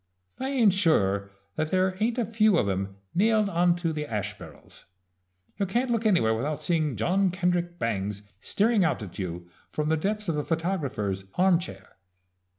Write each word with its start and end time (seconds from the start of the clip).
I 0.39 0.49
ain't 0.49 0.73
sure 0.73 1.29
that 1.57 1.69
there 1.69 1.95
ain't 1.99 2.17
a 2.17 2.25
few 2.25 2.57
of 2.57 2.67
'em 2.67 2.95
nailed 3.13 3.49
onto 3.49 3.93
the 3.93 4.07
ash 4.07 4.35
barrels. 4.35 4.85
You 5.59 5.67
can't 5.67 5.91
look 5.91 6.07
anywhere 6.07 6.33
without 6.33 6.59
seeing 6.59 6.95
John 6.95 7.29
Kendrick 7.29 7.77
Bangs 7.77 8.23
staring 8.41 8.83
out 8.83 9.03
at 9.03 9.19
you 9.19 9.47
from 9.71 9.89
the 9.89 9.97
depths 9.97 10.27
of 10.27 10.37
a 10.37 10.43
photographer's 10.43 11.25
arm 11.37 11.59
chair. 11.59 11.97